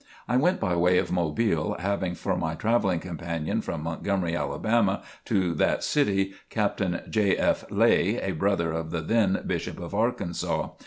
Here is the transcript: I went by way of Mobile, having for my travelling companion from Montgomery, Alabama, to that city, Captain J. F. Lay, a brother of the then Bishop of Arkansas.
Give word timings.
I 0.27 0.35
went 0.35 0.59
by 0.59 0.75
way 0.75 0.97
of 0.97 1.11
Mobile, 1.11 1.75
having 1.77 2.15
for 2.15 2.35
my 2.35 2.55
travelling 2.55 2.99
companion 2.99 3.61
from 3.61 3.83
Montgomery, 3.83 4.35
Alabama, 4.35 5.03
to 5.25 5.53
that 5.53 5.83
city, 5.83 6.33
Captain 6.49 7.01
J. 7.07 7.37
F. 7.37 7.65
Lay, 7.69 8.19
a 8.19 8.31
brother 8.31 8.71
of 8.71 8.89
the 8.89 9.01
then 9.01 9.43
Bishop 9.45 9.79
of 9.79 9.93
Arkansas. 9.93 10.69